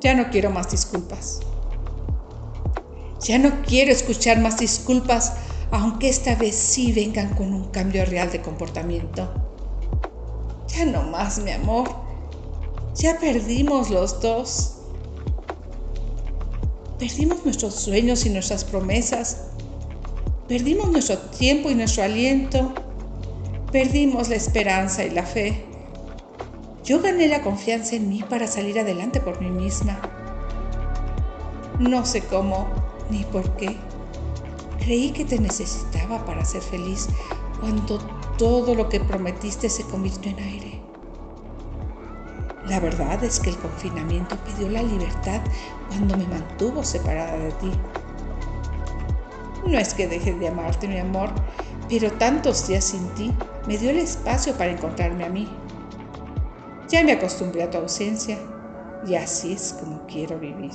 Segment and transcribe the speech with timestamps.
[0.00, 1.40] Ya no quiero más disculpas.
[3.20, 5.34] Ya no quiero escuchar más disculpas,
[5.70, 9.30] aunque esta vez sí vengan con un cambio real de comportamiento.
[10.68, 11.88] Ya no más, mi amor.
[12.94, 14.78] Ya perdimos los dos.
[16.98, 19.48] Perdimos nuestros sueños y nuestras promesas.
[20.48, 22.72] Perdimos nuestro tiempo y nuestro aliento.
[23.70, 25.69] Perdimos la esperanza y la fe.
[26.84, 30.00] Yo gané la confianza en mí para salir adelante por mí misma.
[31.78, 32.68] No sé cómo
[33.10, 33.76] ni por qué.
[34.78, 37.08] Creí que te necesitaba para ser feliz
[37.60, 37.98] cuando
[38.38, 40.80] todo lo que prometiste se convirtió en aire.
[42.66, 45.40] La verdad es que el confinamiento pidió la libertad
[45.88, 47.72] cuando me mantuvo separada de ti.
[49.66, 51.30] No es que deje de amarte, mi amor,
[51.88, 53.32] pero tantos días sin ti
[53.66, 55.48] me dio el espacio para encontrarme a mí.
[56.90, 58.38] Ya me acostumbré a tu ausencia
[59.00, 60.72] y así es como quiero vivir.